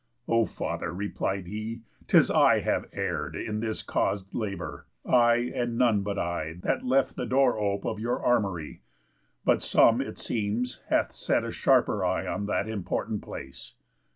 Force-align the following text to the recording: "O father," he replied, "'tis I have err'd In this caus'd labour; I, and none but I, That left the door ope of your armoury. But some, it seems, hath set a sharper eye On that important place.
"O 0.27 0.47
father," 0.47 0.89
he 0.93 0.97
replied, 0.97 1.47
"'tis 2.07 2.31
I 2.31 2.61
have 2.61 2.89
err'd 2.91 3.35
In 3.35 3.59
this 3.59 3.83
caus'd 3.83 4.33
labour; 4.33 4.87
I, 5.05 5.51
and 5.53 5.77
none 5.77 6.01
but 6.01 6.17
I, 6.17 6.53
That 6.63 6.83
left 6.83 7.15
the 7.15 7.27
door 7.27 7.59
ope 7.59 7.85
of 7.85 7.99
your 7.99 8.19
armoury. 8.19 8.81
But 9.45 9.61
some, 9.61 10.01
it 10.01 10.17
seems, 10.17 10.81
hath 10.89 11.11
set 11.13 11.43
a 11.43 11.51
sharper 11.51 12.03
eye 12.03 12.25
On 12.25 12.47
that 12.47 12.67
important 12.67 13.21
place. 13.21 13.75